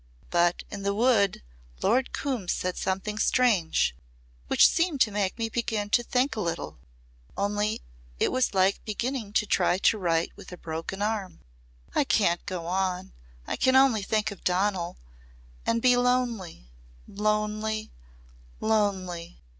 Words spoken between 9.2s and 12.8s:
to try to write with a broken arm. I can't go